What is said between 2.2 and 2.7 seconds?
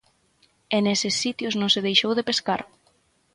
pescar.